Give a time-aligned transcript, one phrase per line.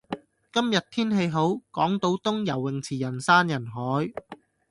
[0.51, 4.09] 今日天氣好，港島東游泳池人山人海。